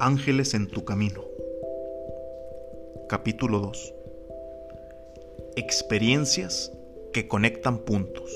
Ángeles 0.00 0.54
en 0.54 0.66
tu 0.68 0.84
camino. 0.84 1.24
Capítulo 3.08 3.60
2. 3.60 3.94
Experiencias 5.56 6.72
que 7.12 7.28
conectan 7.28 7.84
puntos. 7.84 8.32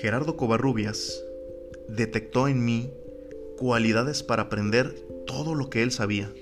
Gerardo 0.00 0.36
Covarrubias 0.36 1.24
detectó 1.88 2.48
en 2.48 2.64
mí 2.64 2.92
cualidades 3.56 4.22
para 4.22 4.42
aprender 4.42 4.94
todo 5.26 5.54
lo 5.54 5.70
que 5.70 5.82
él 5.82 5.92
sabía, 5.92 6.32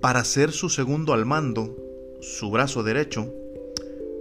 para 0.00 0.24
ser 0.24 0.52
su 0.52 0.68
segundo 0.68 1.12
al 1.12 1.26
mando, 1.26 1.76
su 2.20 2.50
brazo 2.50 2.82
derecho, 2.82 3.32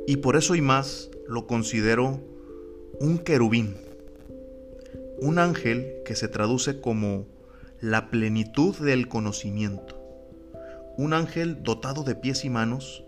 y 0.05 0.17
por 0.17 0.35
eso 0.35 0.55
y 0.55 0.61
más 0.61 1.09
lo 1.27 1.47
considero 1.47 2.19
un 2.99 3.19
querubín 3.19 3.75
un 5.19 5.39
ángel 5.39 6.01
que 6.05 6.15
se 6.15 6.27
traduce 6.27 6.79
como 6.79 7.25
la 7.81 8.09
plenitud 8.09 8.75
del 8.75 9.07
conocimiento. 9.07 9.95
Un 10.97 11.13
ángel 11.13 11.63
dotado 11.63 12.03
de 12.03 12.15
pies 12.15 12.45
y 12.45 12.49
manos, 12.49 13.03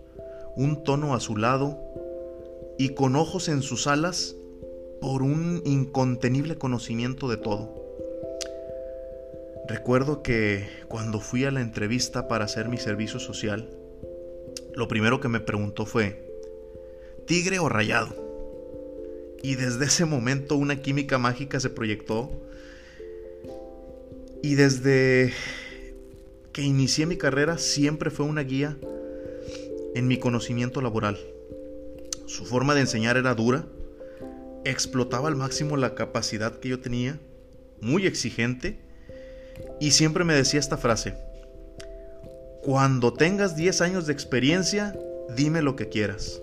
un 0.56 0.82
tono 0.82 1.14
azulado 1.14 1.78
y 2.78 2.90
con 2.90 3.14
ojos 3.16 3.48
en 3.48 3.62
sus 3.62 3.86
alas 3.86 4.34
por 5.00 5.22
un 5.22 5.62
incontenible 5.64 6.56
conocimiento 6.56 7.28
de 7.28 7.36
todo. 7.36 7.79
Recuerdo 9.70 10.20
que 10.20 10.68
cuando 10.88 11.20
fui 11.20 11.44
a 11.44 11.52
la 11.52 11.60
entrevista 11.60 12.26
para 12.26 12.44
hacer 12.44 12.68
mi 12.68 12.76
servicio 12.76 13.20
social, 13.20 13.70
lo 14.74 14.88
primero 14.88 15.20
que 15.20 15.28
me 15.28 15.38
preguntó 15.38 15.86
fue, 15.86 16.28
¿tigre 17.24 17.60
o 17.60 17.68
rayado? 17.68 18.12
Y 19.44 19.54
desde 19.54 19.84
ese 19.84 20.06
momento 20.06 20.56
una 20.56 20.82
química 20.82 21.18
mágica 21.18 21.60
se 21.60 21.70
proyectó. 21.70 22.32
Y 24.42 24.56
desde 24.56 25.32
que 26.52 26.62
inicié 26.62 27.06
mi 27.06 27.16
carrera 27.16 27.56
siempre 27.56 28.10
fue 28.10 28.26
una 28.26 28.42
guía 28.42 28.76
en 29.94 30.08
mi 30.08 30.18
conocimiento 30.18 30.82
laboral. 30.82 31.16
Su 32.26 32.44
forma 32.44 32.74
de 32.74 32.80
enseñar 32.80 33.16
era 33.16 33.36
dura, 33.36 33.66
explotaba 34.64 35.28
al 35.28 35.36
máximo 35.36 35.76
la 35.76 35.94
capacidad 35.94 36.58
que 36.58 36.70
yo 36.70 36.80
tenía, 36.80 37.20
muy 37.80 38.08
exigente, 38.08 38.89
y 39.80 39.92
siempre 39.92 40.24
me 40.24 40.34
decía 40.34 40.60
esta 40.60 40.76
frase, 40.76 41.14
cuando 42.62 43.12
tengas 43.12 43.56
10 43.56 43.80
años 43.80 44.06
de 44.06 44.12
experiencia, 44.12 44.94
dime 45.34 45.62
lo 45.62 45.76
que 45.76 45.88
quieras. 45.88 46.40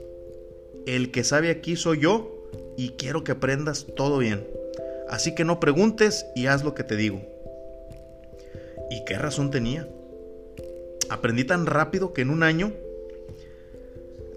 El 0.85 1.11
que 1.11 1.23
sabe 1.23 1.51
aquí 1.51 1.75
soy 1.75 1.99
yo 1.99 2.49
y 2.75 2.91
quiero 2.91 3.23
que 3.23 3.33
aprendas 3.33 3.85
todo 3.95 4.17
bien. 4.17 4.47
Así 5.09 5.35
que 5.35 5.45
no 5.45 5.59
preguntes 5.59 6.25
y 6.35 6.47
haz 6.47 6.63
lo 6.63 6.73
que 6.73 6.83
te 6.83 6.95
digo. 6.95 7.21
¿Y 8.89 9.05
qué 9.05 9.17
razón 9.17 9.51
tenía? 9.51 9.87
Aprendí 11.09 11.43
tan 11.43 11.65
rápido 11.65 12.13
que 12.13 12.21
en 12.21 12.29
un 12.29 12.43
año 12.43 12.73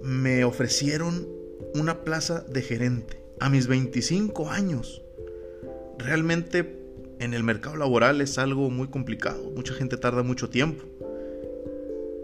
me 0.03 0.45
ofrecieron 0.45 1.29
una 1.75 2.05
plaza 2.05 2.45
de 2.49 2.63
gerente 2.63 3.21
a 3.39 3.49
mis 3.49 3.67
25 3.67 4.51
años. 4.51 5.03
Realmente 5.99 6.80
en 7.21 7.35
el 7.35 7.45
mercado 7.45 7.77
laboral 7.77 8.21
es 8.21 8.39
algo 8.39 8.71
muy 8.71 8.89
complicado, 8.89 9.53
mucha 9.55 9.75
gente 9.75 9.97
tarda 9.97 10.25
mucho 10.25 10.51
tiempo. 10.51 10.85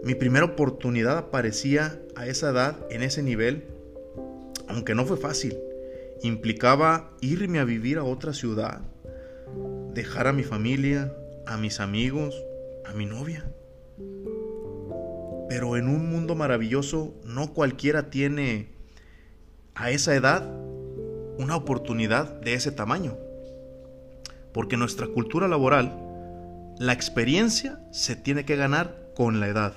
Mi 0.03 0.15
primera 0.15 0.45
oportunidad 0.45 1.17
aparecía 1.17 2.01
a 2.15 2.27
esa 2.27 2.49
edad, 2.49 2.77
en 2.89 3.03
ese 3.03 3.23
nivel, 3.23 3.63
aunque 4.67 4.93
no 4.93 5.05
fue 5.05 5.17
fácil 5.17 5.55
implicaba 6.23 7.11
irme 7.21 7.59
a 7.59 7.63
vivir 7.63 7.97
a 7.97 8.03
otra 8.03 8.33
ciudad, 8.33 8.81
dejar 9.93 10.27
a 10.27 10.33
mi 10.33 10.43
familia, 10.43 11.13
a 11.45 11.57
mis 11.57 11.79
amigos, 11.79 12.35
a 12.85 12.93
mi 12.93 13.05
novia. 13.05 13.45
Pero 15.49 15.77
en 15.77 15.87
un 15.87 16.09
mundo 16.09 16.35
maravilloso 16.35 17.13
no 17.23 17.53
cualquiera 17.53 18.09
tiene 18.09 18.69
a 19.75 19.91
esa 19.91 20.15
edad 20.15 20.49
una 21.37 21.55
oportunidad 21.55 22.33
de 22.41 22.53
ese 22.53 22.71
tamaño. 22.71 23.17
Porque 24.57 24.73
en 24.73 24.79
nuestra 24.79 25.05
cultura 25.05 25.47
laboral, 25.47 25.95
la 26.79 26.91
experiencia 26.91 27.79
se 27.91 28.15
tiene 28.15 28.43
que 28.43 28.55
ganar 28.55 29.11
con 29.15 29.39
la 29.39 29.49
edad. 29.49 29.75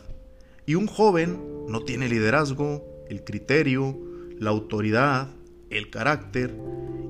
Y 0.64 0.74
un 0.74 0.86
joven 0.86 1.38
no 1.68 1.82
tiene 1.82 2.08
liderazgo, 2.08 3.04
el 3.10 3.22
criterio, 3.22 3.94
la 4.38 4.48
autoridad, 4.48 5.28
el 5.68 5.91
carácter 5.91 6.56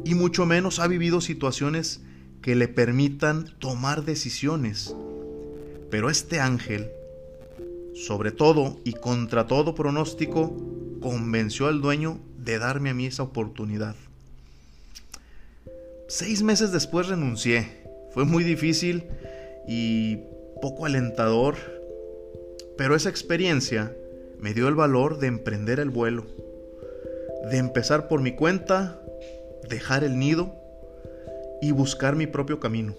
y 0.05 0.17
mucho 0.17 0.47
menos 0.47 0.81
ha 0.81 0.89
vivido 0.89 1.21
situaciones 1.21 2.03
que 2.43 2.57
le 2.57 2.67
permitan 2.67 3.55
tomar 3.61 4.05
decisiones. 4.05 4.97
Pero 5.93 6.11
este 6.11 6.41
ángel, 6.41 6.91
sobre 7.95 8.33
todo 8.33 8.81
y 8.83 8.95
contra 8.95 9.47
todo 9.47 9.77
pronóstico, 9.77 10.57
convenció 11.01 11.69
al 11.69 11.81
dueño 11.81 12.19
de 12.37 12.59
darme 12.59 12.91
a 12.91 12.95
mí 12.95 13.07
esa 13.07 13.23
oportunidad. 13.23 13.95
Seis 16.11 16.43
meses 16.43 16.73
después 16.73 17.07
renuncié. 17.07 17.69
Fue 18.11 18.25
muy 18.25 18.43
difícil 18.43 19.05
y 19.67 20.17
poco 20.61 20.85
alentador, 20.87 21.55
pero 22.77 22.97
esa 22.97 23.09
experiencia 23.09 23.97
me 24.39 24.53
dio 24.53 24.67
el 24.67 24.75
valor 24.75 25.21
de 25.21 25.29
emprender 25.29 25.79
el 25.79 25.91
vuelo 25.91 26.27
de 27.49 27.57
empezar 27.57 28.09
por 28.09 28.21
mi 28.21 28.35
cuenta, 28.35 29.01
dejar 29.69 30.05
el 30.05 30.19
nido 30.19 30.55
y 31.63 31.73
buscar 31.73 32.17
mi 32.17 32.27
propio 32.27 32.61
camino. 32.61 32.95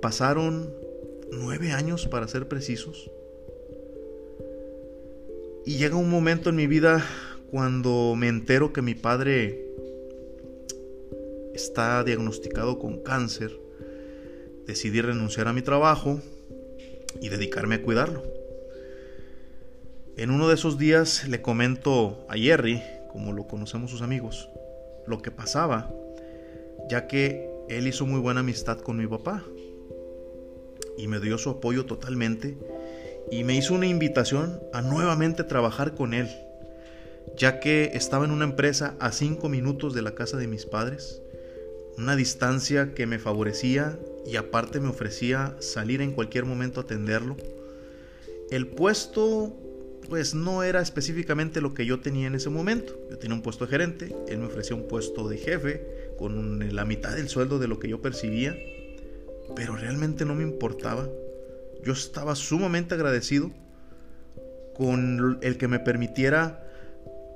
Pasaron 0.00 0.74
nueve 1.32 1.72
años 1.72 2.06
para 2.06 2.28
ser 2.28 2.48
precisos. 2.48 3.10
Y 5.66 5.78
llega 5.78 5.96
un 5.96 6.10
momento 6.10 6.50
en 6.50 6.56
mi 6.56 6.66
vida 6.66 7.04
cuando 7.50 8.14
me 8.16 8.28
entero 8.28 8.72
que 8.72 8.82
mi 8.82 8.94
padre 8.94 9.64
está 11.54 12.02
diagnosticado 12.04 12.78
con 12.78 13.02
cáncer. 13.02 13.58
Decidí 14.66 15.00
renunciar 15.00 15.48
a 15.48 15.52
mi 15.52 15.62
trabajo 15.62 16.20
y 17.20 17.28
dedicarme 17.28 17.76
a 17.76 17.82
cuidarlo. 17.82 18.22
En 20.16 20.30
uno 20.30 20.48
de 20.48 20.54
esos 20.54 20.78
días 20.78 21.26
le 21.28 21.42
comento 21.42 22.24
a 22.28 22.34
Jerry, 22.34 22.82
como 23.10 23.32
lo 23.32 23.46
conocemos 23.46 23.90
sus 23.90 24.02
amigos, 24.02 24.48
lo 25.06 25.20
que 25.20 25.30
pasaba, 25.30 25.92
ya 26.88 27.06
que 27.06 27.50
él 27.68 27.88
hizo 27.88 28.06
muy 28.06 28.20
buena 28.20 28.40
amistad 28.40 28.78
con 28.78 28.96
mi 28.96 29.06
papá 29.06 29.44
y 30.96 31.08
me 31.08 31.20
dio 31.20 31.38
su 31.38 31.50
apoyo 31.50 31.86
totalmente 31.86 32.56
y 33.30 33.44
me 33.44 33.56
hizo 33.56 33.74
una 33.74 33.86
invitación 33.86 34.60
a 34.72 34.82
nuevamente 34.82 35.44
trabajar 35.44 35.94
con 35.94 36.14
él, 36.14 36.28
ya 37.36 37.60
que 37.60 37.90
estaba 37.94 38.24
en 38.24 38.30
una 38.30 38.44
empresa 38.44 38.94
a 39.00 39.12
cinco 39.12 39.48
minutos 39.48 39.94
de 39.94 40.02
la 40.02 40.14
casa 40.14 40.36
de 40.36 40.46
mis 40.46 40.66
padres, 40.66 41.20
una 41.98 42.16
distancia 42.16 42.94
que 42.94 43.06
me 43.06 43.18
favorecía 43.18 43.98
y 44.26 44.36
aparte 44.36 44.80
me 44.80 44.88
ofrecía 44.88 45.56
salir 45.60 46.00
en 46.00 46.12
cualquier 46.12 46.44
momento 46.44 46.80
a 46.80 46.84
atenderlo. 46.84 47.36
El 48.50 48.66
puesto 48.66 49.56
pues 50.08 50.34
no 50.34 50.62
era 50.62 50.80
específicamente 50.80 51.60
lo 51.60 51.74
que 51.74 51.86
yo 51.86 52.00
tenía 52.00 52.26
en 52.26 52.34
ese 52.34 52.50
momento. 52.50 52.98
Yo 53.10 53.18
tenía 53.18 53.36
un 53.36 53.42
puesto 53.42 53.64
de 53.64 53.70
gerente, 53.70 54.14
él 54.28 54.38
me 54.38 54.46
ofrecía 54.46 54.76
un 54.76 54.86
puesto 54.86 55.28
de 55.28 55.38
jefe 55.38 56.10
con 56.18 56.74
la 56.74 56.84
mitad 56.84 57.14
del 57.14 57.28
sueldo 57.28 57.58
de 57.58 57.68
lo 57.68 57.78
que 57.78 57.88
yo 57.88 58.02
percibía, 58.02 58.56
pero 59.56 59.76
realmente 59.76 60.24
no 60.24 60.34
me 60.34 60.42
importaba. 60.42 61.08
Yo 61.82 61.92
estaba 61.92 62.34
sumamente 62.34 62.94
agradecido 62.94 63.50
con 64.74 65.38
el 65.42 65.56
que 65.56 65.68
me 65.68 65.78
permitiera 65.78 66.63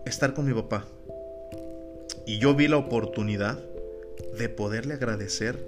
estar 0.04 0.34
con 0.34 0.46
mi 0.46 0.54
papá. 0.54 0.86
Y 2.26 2.38
yo 2.38 2.54
vi 2.54 2.68
la 2.68 2.76
oportunidad 2.76 3.58
de 4.36 4.48
poderle 4.48 4.94
agradecer 4.94 5.58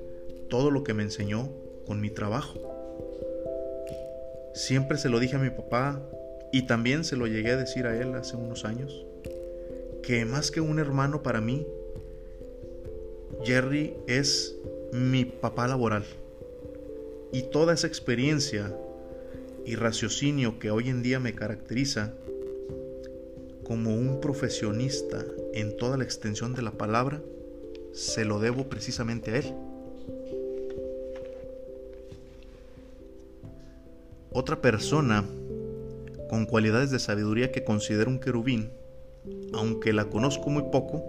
todo 0.48 0.70
lo 0.70 0.84
que 0.84 0.94
me 0.94 1.02
enseñó 1.02 1.50
con 1.86 2.00
mi 2.00 2.10
trabajo. 2.10 2.58
Siempre 4.54 4.98
se 4.98 5.08
lo 5.08 5.20
dije 5.20 5.36
a 5.36 5.38
mi 5.38 5.50
papá, 5.50 6.02
y 6.52 6.62
también 6.62 7.04
se 7.04 7.16
lo 7.16 7.26
llegué 7.26 7.52
a 7.52 7.56
decir 7.56 7.86
a 7.86 7.96
él 7.96 8.14
hace 8.14 8.36
unos 8.36 8.64
años, 8.64 9.06
que 10.02 10.24
más 10.24 10.50
que 10.50 10.60
un 10.60 10.78
hermano 10.78 11.22
para 11.22 11.40
mí, 11.40 11.66
Jerry 13.44 13.94
es 14.06 14.56
mi 14.92 15.24
papá 15.24 15.68
laboral. 15.68 16.04
Y 17.32 17.42
toda 17.42 17.74
esa 17.74 17.86
experiencia 17.86 18.76
y 19.64 19.76
raciocinio 19.76 20.58
que 20.58 20.70
hoy 20.70 20.88
en 20.88 21.02
día 21.02 21.20
me 21.20 21.34
caracteriza 21.34 22.14
como 23.70 23.94
un 23.94 24.20
profesionista 24.20 25.24
en 25.54 25.76
toda 25.76 25.96
la 25.96 26.02
extensión 26.02 26.54
de 26.54 26.62
la 26.62 26.72
palabra, 26.72 27.22
se 27.92 28.24
lo 28.24 28.40
debo 28.40 28.68
precisamente 28.68 29.30
a 29.30 29.36
él. 29.36 29.54
Otra 34.32 34.60
persona 34.60 35.24
con 36.28 36.46
cualidades 36.46 36.90
de 36.90 36.98
sabiduría 36.98 37.52
que 37.52 37.62
considero 37.62 38.10
un 38.10 38.18
querubín, 38.18 38.72
aunque 39.52 39.92
la 39.92 40.06
conozco 40.06 40.50
muy 40.50 40.64
poco, 40.72 41.04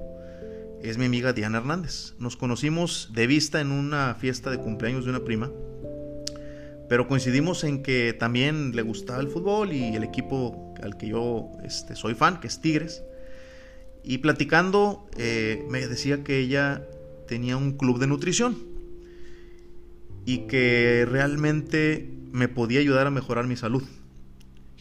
es 0.83 0.99
mi 0.99 1.05
amiga 1.05 1.33
Diana 1.33 1.57
Hernández. 1.57 2.13
Nos 2.19 2.37
conocimos 2.37 3.09
de 3.11 3.25
vista 3.25 3.59
en 3.59 3.71
una 3.71 4.13
fiesta 4.13 4.51
de 4.51 4.59
cumpleaños 4.59 5.05
de 5.05 5.09
una 5.09 5.23
prima, 5.23 5.51
pero 6.91 7.07
coincidimos 7.07 7.63
en 7.63 7.83
que 7.83 8.11
también 8.11 8.75
le 8.75 8.81
gustaba 8.81 9.21
el 9.21 9.29
fútbol 9.29 9.71
y 9.71 9.95
el 9.95 10.03
equipo 10.03 10.73
al 10.83 10.97
que 10.97 11.07
yo 11.07 11.49
este, 11.63 11.95
soy 11.95 12.15
fan, 12.15 12.41
que 12.41 12.47
es 12.47 12.59
Tigres. 12.59 13.01
Y 14.03 14.17
platicando, 14.17 15.07
eh, 15.17 15.65
me 15.69 15.87
decía 15.87 16.25
que 16.25 16.39
ella 16.39 16.85
tenía 17.29 17.55
un 17.55 17.77
club 17.77 17.97
de 17.97 18.07
nutrición 18.07 18.57
y 20.25 20.47
que 20.47 21.07
realmente 21.09 22.11
me 22.33 22.49
podía 22.49 22.81
ayudar 22.81 23.07
a 23.07 23.09
mejorar 23.09 23.47
mi 23.47 23.55
salud, 23.55 23.83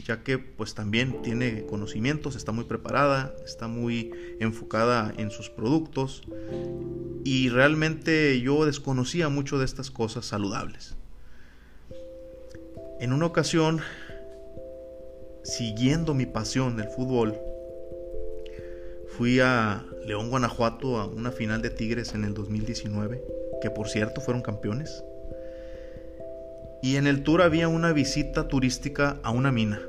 ya 0.05 0.25
que 0.25 0.37
pues 0.37 0.75
también 0.75 1.23
tiene 1.23 1.65
conocimientos, 1.67 2.35
está 2.35 2.51
muy 2.51 2.65
preparada, 2.65 3.33
está 3.47 3.69
muy 3.69 4.11
enfocada 4.41 5.15
en 5.17 5.31
sus 5.31 5.49
productos 5.49 6.25
y 7.25 7.51
realmente 7.51 8.41
yo 8.41 8.67
desconocía 8.67 9.29
mucho 9.29 9.61
de 9.61 9.65
estas 9.65 9.93
cosas 9.93 10.27
saludables. 10.27 10.97
En 13.00 13.12
una 13.12 13.26
ocasión, 13.26 13.81
siguiendo 15.43 16.12
mi 16.12 16.26
pasión 16.26 16.76
del 16.76 16.88
fútbol, 16.88 17.35
Fui 19.17 19.41
a 19.41 19.85
León, 20.06 20.31
Guanajuato 20.31 20.99
a 20.99 21.06
una 21.06 21.31
final 21.31 21.61
de 21.61 21.70
Tigres 21.70 22.14
en 22.14 22.25
el 22.25 22.32
2019, 22.32 23.23
que 23.61 23.70
por 23.70 23.88
cierto 23.88 24.20
fueron 24.20 24.43
campeones. 24.43 25.02
Y 26.82 26.97
en 26.97 27.06
el 27.06 27.23
tour 27.23 27.43
había 27.43 27.69
una 27.69 27.93
visita 27.93 28.49
turística 28.49 29.20
a 29.23 29.31
una 29.31 29.52
mina. 29.52 29.82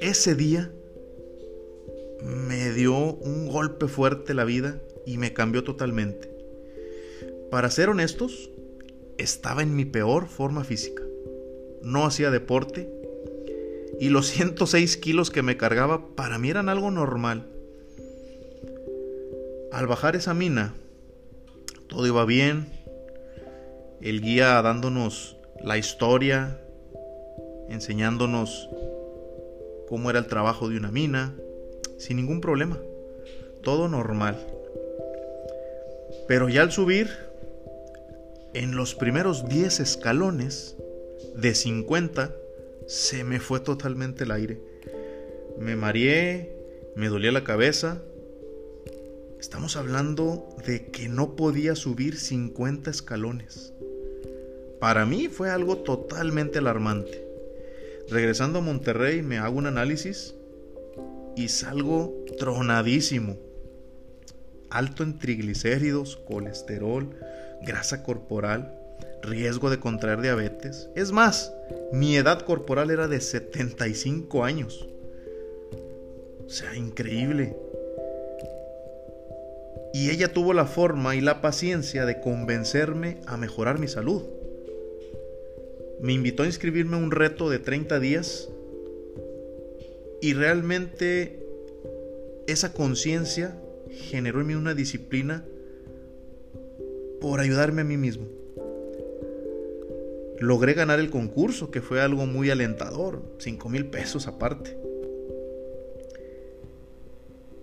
Ese 0.00 0.34
día 0.34 0.70
me 2.22 2.70
dio 2.72 2.94
un 2.94 3.48
golpe 3.48 3.88
fuerte 3.88 4.34
la 4.34 4.44
vida 4.44 4.80
y 5.04 5.18
me 5.18 5.32
cambió 5.32 5.64
totalmente. 5.64 6.30
Para 7.50 7.70
ser 7.70 7.88
honestos, 7.88 8.50
estaba 9.18 9.62
en 9.62 9.74
mi 9.74 9.84
peor 9.84 10.28
forma 10.28 10.64
física. 10.64 11.07
No 11.82 12.04
hacía 12.04 12.30
deporte 12.30 12.88
y 14.00 14.08
los 14.08 14.26
106 14.30 14.96
kilos 14.96 15.30
que 15.30 15.42
me 15.42 15.56
cargaba 15.56 16.14
para 16.14 16.38
mí 16.38 16.50
eran 16.50 16.68
algo 16.68 16.90
normal. 16.90 17.46
Al 19.72 19.86
bajar 19.86 20.16
esa 20.16 20.34
mina, 20.34 20.74
todo 21.88 22.06
iba 22.06 22.24
bien. 22.24 22.66
El 24.00 24.20
guía 24.20 24.62
dándonos 24.62 25.36
la 25.62 25.76
historia, 25.76 26.60
enseñándonos 27.68 28.68
cómo 29.88 30.10
era 30.10 30.18
el 30.18 30.26
trabajo 30.26 30.68
de 30.68 30.76
una 30.76 30.90
mina, 30.90 31.34
sin 31.98 32.16
ningún 32.16 32.40
problema. 32.40 32.78
Todo 33.62 33.88
normal. 33.88 34.38
Pero 36.28 36.48
ya 36.48 36.62
al 36.62 36.72
subir, 36.72 37.10
en 38.54 38.76
los 38.76 38.94
primeros 38.94 39.48
10 39.48 39.80
escalones 39.80 40.76
de 41.38 41.54
50, 41.54 42.34
se 42.86 43.24
me 43.24 43.40
fue 43.40 43.60
totalmente 43.60 44.24
el 44.24 44.32
aire. 44.32 44.60
Me 45.58 45.76
mareé, 45.76 46.52
me 46.94 47.08
dolía 47.08 47.32
la 47.32 47.44
cabeza 47.44 48.02
Estamos 49.38 49.76
hablando 49.76 50.48
de 50.66 50.86
que 50.86 51.08
no 51.08 51.36
podía 51.36 51.76
subir 51.76 52.18
50 52.18 52.90
escalones. 52.90 53.72
Para 54.80 55.06
mí 55.06 55.28
fue 55.28 55.48
algo 55.48 55.78
totalmente 55.78 56.58
alarmante. 56.58 57.24
Regresando 58.08 58.58
a 58.58 58.62
Monterrey 58.62 59.22
me 59.22 59.38
hago 59.38 59.56
un 59.56 59.66
análisis 59.66 60.34
y 61.36 61.48
salgo 61.48 62.16
tronadísimo. 62.36 63.38
Alto 64.70 65.04
en 65.04 65.18
triglicéridos, 65.20 66.16
colesterol, 66.16 67.14
grasa 67.62 68.02
corporal, 68.02 68.76
riesgo 69.22 69.70
de 69.70 69.78
contraer 69.78 70.20
diabetes. 70.20 70.88
Es 70.94 71.12
más, 71.12 71.52
mi 71.92 72.16
edad 72.16 72.42
corporal 72.42 72.90
era 72.90 73.08
de 73.08 73.20
75 73.20 74.44
años. 74.44 74.88
O 76.46 76.50
sea, 76.50 76.74
increíble. 76.76 77.56
Y 79.92 80.10
ella 80.10 80.32
tuvo 80.32 80.52
la 80.52 80.66
forma 80.66 81.16
y 81.16 81.20
la 81.20 81.40
paciencia 81.40 82.06
de 82.06 82.20
convencerme 82.20 83.18
a 83.26 83.36
mejorar 83.36 83.78
mi 83.78 83.88
salud. 83.88 84.22
Me 86.00 86.12
invitó 86.12 86.44
a 86.44 86.46
inscribirme 86.46 86.96
a 86.96 87.00
un 87.00 87.10
reto 87.10 87.50
de 87.50 87.58
30 87.58 87.98
días 87.98 88.48
y 90.20 90.34
realmente 90.34 91.44
esa 92.46 92.72
conciencia 92.72 93.56
generó 93.90 94.40
en 94.40 94.46
mí 94.46 94.54
una 94.54 94.74
disciplina 94.74 95.44
por 97.20 97.40
ayudarme 97.40 97.82
a 97.82 97.84
mí 97.84 97.96
mismo. 97.96 98.37
Logré 100.40 100.74
ganar 100.74 101.00
el 101.00 101.10
concurso, 101.10 101.70
que 101.70 101.80
fue 101.80 102.00
algo 102.00 102.26
muy 102.26 102.50
alentador, 102.50 103.22
5 103.38 103.68
mil 103.68 103.86
pesos 103.86 104.28
aparte. 104.28 104.78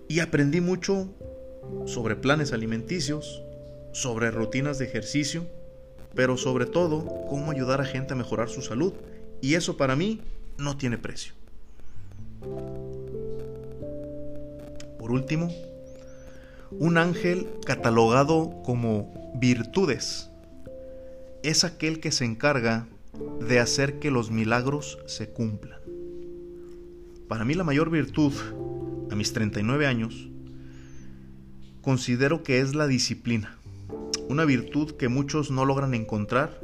Y 0.10 0.20
aprendí 0.20 0.60
mucho 0.60 1.08
sobre 1.86 2.16
planes 2.16 2.52
alimenticios, 2.52 3.42
sobre 3.94 4.30
rutinas 4.30 4.78
de 4.78 4.86
ejercicio, 4.86 5.48
pero 6.14 6.36
sobre 6.36 6.66
todo 6.66 7.06
cómo 7.30 7.52
ayudar 7.52 7.80
a 7.80 7.86
gente 7.86 8.14
a 8.14 8.18
mejorar 8.18 8.50
su 8.50 8.62
salud. 8.62 8.94
Y 9.42 9.56
eso 9.56 9.78
para 9.78 9.96
mí 9.96 10.22
no 10.58 10.76
tiene 10.76 10.98
precio. 10.98 11.34
Por 15.00 15.12
último, 15.12 15.50
un 16.72 16.98
ángel 16.98 17.48
catalogado 17.66 18.62
como 18.64 19.32
virtudes 19.36 20.30
es 21.50 21.64
aquel 21.64 22.00
que 22.00 22.12
se 22.12 22.26
encarga 22.26 22.88
de 23.40 23.60
hacer 23.60 24.00
que 24.00 24.10
los 24.10 24.32
milagros 24.32 24.98
se 25.06 25.30
cumplan. 25.30 25.80
Para 27.28 27.46
mí 27.46 27.54
la 27.54 27.64
mayor 27.64 27.92
virtud, 27.92 28.34
a 29.12 29.16
mis 29.16 29.32
39 29.34 29.86
años, 29.86 30.30
considero 31.82 32.44
que 32.44 32.60
es 32.60 32.74
la 32.74 32.88
disciplina, 32.88 33.58
una 34.28 34.46
virtud 34.46 34.92
que 34.94 35.08
muchos 35.08 35.52
no 35.52 35.66
logran 35.66 35.94
encontrar. 35.94 36.60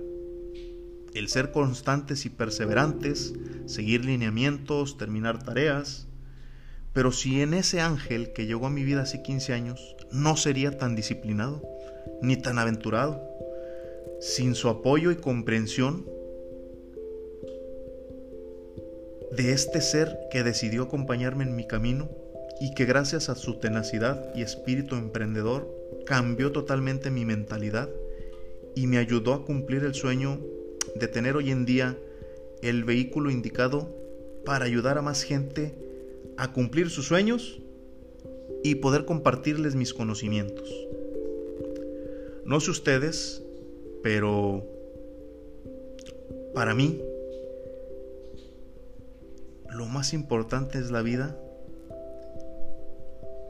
El 1.13 1.27
ser 1.27 1.51
constantes 1.51 2.25
y 2.25 2.29
perseverantes, 2.29 3.33
seguir 3.67 4.05
lineamientos, 4.05 4.97
terminar 4.97 5.43
tareas. 5.43 6.07
Pero 6.93 7.11
si 7.11 7.41
en 7.41 7.53
ese 7.53 7.81
ángel 7.81 8.33
que 8.33 8.47
llegó 8.47 8.67
a 8.67 8.71
mi 8.71 8.83
vida 8.83 9.03
hace 9.03 9.21
15 9.21 9.53
años 9.53 9.95
no 10.11 10.35
sería 10.37 10.77
tan 10.77 10.95
disciplinado, 10.95 11.61
ni 12.21 12.35
tan 12.37 12.57
aventurado, 12.57 13.30
sin 14.21 14.55
su 14.55 14.69
apoyo 14.69 15.11
y 15.11 15.17
comprensión 15.17 16.05
de 19.35 19.51
este 19.51 19.81
ser 19.81 20.17
que 20.31 20.43
decidió 20.43 20.83
acompañarme 20.83 21.43
en 21.43 21.55
mi 21.55 21.67
camino, 21.67 22.09
y 22.61 22.75
que 22.75 22.85
gracias 22.85 23.27
a 23.27 23.35
su 23.35 23.55
tenacidad 23.55 24.35
y 24.35 24.43
espíritu 24.43 24.95
emprendedor 24.95 25.67
cambió 26.05 26.51
totalmente 26.51 27.09
mi 27.09 27.25
mentalidad 27.25 27.89
y 28.75 28.85
me 28.85 28.99
ayudó 28.99 29.33
a 29.33 29.43
cumplir 29.43 29.83
el 29.83 29.95
sueño 29.95 30.39
de 30.93 31.07
tener 31.07 31.35
hoy 31.35 31.49
en 31.49 31.65
día 31.65 31.97
el 32.61 32.83
vehículo 32.83 33.31
indicado 33.31 33.89
para 34.45 34.65
ayudar 34.65 34.99
a 34.99 35.01
más 35.01 35.23
gente 35.23 35.73
a 36.37 36.53
cumplir 36.53 36.91
sus 36.91 37.07
sueños 37.07 37.59
y 38.63 38.75
poder 38.75 39.05
compartirles 39.05 39.73
mis 39.73 39.91
conocimientos. 39.91 40.69
No 42.45 42.59
sé 42.59 42.69
ustedes, 42.69 43.41
pero 44.03 44.63
para 46.53 46.73
mí 46.73 47.01
lo 49.69 49.85
más 49.85 50.13
importante 50.13 50.77
es 50.77 50.91
la 50.91 51.01
vida 51.01 51.37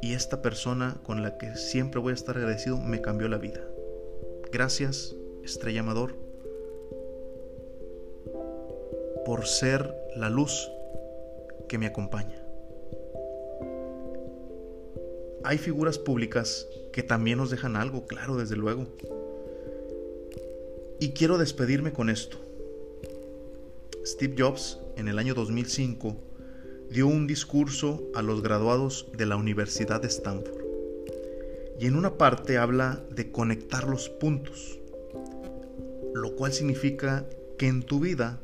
y 0.02 0.14
esta 0.14 0.42
persona 0.42 0.98
con 1.04 1.22
la 1.22 1.38
que 1.38 1.56
siempre 1.56 2.00
voy 2.00 2.12
a 2.12 2.16
estar 2.16 2.38
agradecido 2.38 2.78
me 2.78 3.02
cambió 3.02 3.28
la 3.28 3.38
vida. 3.38 3.62
Gracias, 4.52 5.16
Estrella 5.44 5.82
Amador, 5.82 6.16
por 9.26 9.48
ser 9.48 9.96
la 10.16 10.30
luz 10.30 10.70
que 11.68 11.78
me 11.78 11.86
acompaña. 11.86 12.44
Hay 15.44 15.58
figuras 15.58 15.98
públicas 15.98 16.68
que 16.92 17.02
también 17.02 17.38
nos 17.38 17.50
dejan 17.50 17.76
algo, 17.76 18.06
claro, 18.06 18.36
desde 18.36 18.56
luego. 18.56 18.88
Y 21.02 21.14
quiero 21.14 21.40
despedirme 21.40 21.94
con 21.94 22.12
esto. 22.12 22.38
Steve 24.06 24.36
Jobs, 24.38 24.78
en 24.98 25.08
el 25.08 25.18
año 25.18 25.34
2005, 25.34 26.16
dio 26.92 27.08
un 27.08 27.26
discurso 27.26 28.04
a 28.14 28.22
los 28.22 28.44
graduados 28.44 29.08
de 29.18 29.26
la 29.26 29.36
Universidad 29.36 30.00
de 30.04 30.10
Stanford. 30.10 30.62
Y 31.80 31.88
en 31.88 31.96
una 31.96 32.20
parte 32.20 32.60
habla 32.60 33.04
de 33.10 33.32
conectar 33.32 33.88
los 33.88 34.10
puntos, 34.10 34.78
lo 36.14 36.36
cual 36.36 36.54
significa 36.54 37.26
que 37.58 37.68
en 37.68 37.82
tu 37.82 38.00
vida 38.00 38.40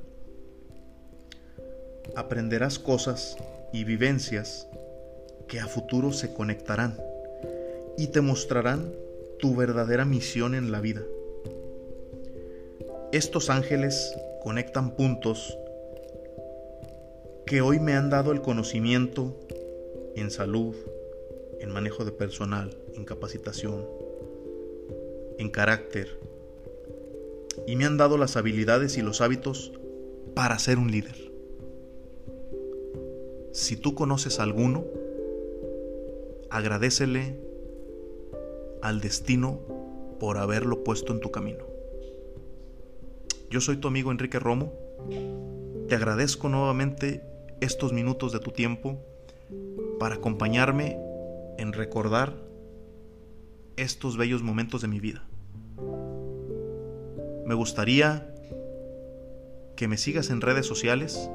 aprenderás 2.15 2.79
cosas 2.79 3.37
y 3.71 3.83
vivencias 3.83 4.67
que 5.47 5.59
a 5.59 5.67
futuro 5.67 6.11
se 6.11 6.33
conectarán 6.33 6.97
y 7.99 8.07
te 8.07 8.21
mostrarán 8.21 8.91
tu 9.37 9.55
verdadera 9.55 10.05
misión 10.05 10.55
en 10.55 10.71
la 10.71 10.81
vida. 10.81 11.03
Estos 13.13 13.49
ángeles 13.49 14.13
conectan 14.43 14.91
puntos 14.91 15.57
que 17.45 17.61
hoy 17.61 17.79
me 17.79 17.93
han 17.93 18.09
dado 18.09 18.33
el 18.33 18.41
conocimiento 18.41 19.33
en 20.15 20.29
salud, 20.29 20.75
en 21.61 21.71
manejo 21.71 22.03
de 22.03 22.11
personal, 22.11 22.77
en 22.95 23.05
capacitación, 23.05 23.87
en 25.37 25.49
carácter, 25.49 26.19
y 27.65 27.77
me 27.77 27.85
han 27.85 27.95
dado 27.95 28.17
las 28.17 28.35
habilidades 28.35 28.97
y 28.97 29.01
los 29.01 29.21
hábitos 29.21 29.71
para 30.35 30.59
ser 30.59 30.77
un 30.77 30.91
líder. 30.91 31.31
Si 33.53 33.77
tú 33.77 33.95
conoces 33.95 34.41
a 34.41 34.43
alguno, 34.43 34.83
agradecele 36.49 37.39
al 38.81 38.99
destino 38.99 39.61
por 40.19 40.37
haberlo 40.37 40.83
puesto 40.83 41.13
en 41.13 41.21
tu 41.21 41.31
camino. 41.31 41.76
Yo 43.49 43.61
soy 43.61 43.77
tu 43.77 43.87
amigo 43.87 44.11
Enrique 44.11 44.39
Romo. 44.39 44.73
Te 45.87 45.95
agradezco 45.95 46.49
nuevamente 46.49 47.23
estos 47.61 47.93
minutos 47.93 48.33
de 48.33 48.39
tu 48.39 48.51
tiempo 48.51 48.99
para 49.99 50.15
acompañarme 50.15 50.99
en 51.57 51.71
recordar 51.71 52.35
estos 53.77 54.17
bellos 54.17 54.43
momentos 54.43 54.81
de 54.81 54.89
mi 54.89 54.99
vida. 54.99 55.25
Me 57.45 57.53
gustaría 57.53 58.33
que 59.77 59.87
me 59.87 59.97
sigas 59.97 60.29
en 60.29 60.41
redes 60.41 60.65
sociales 60.65 61.29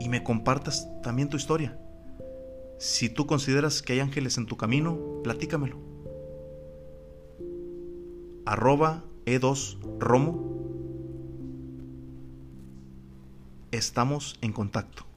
y 0.00 0.10
me 0.10 0.22
compartas 0.22 0.86
también 1.02 1.30
tu 1.30 1.38
historia. 1.38 1.78
Si 2.78 3.08
tú 3.08 3.26
consideras 3.26 3.80
que 3.80 3.94
hay 3.94 4.00
ángeles 4.00 4.36
en 4.36 4.44
tu 4.44 4.58
camino, 4.58 5.22
platícamelo. 5.22 5.78
Arroba 8.44 9.04
E2 9.24 9.78
Romo. 9.98 10.63
Estamos 13.74 14.38
en 14.40 14.52
contacto. 14.52 15.13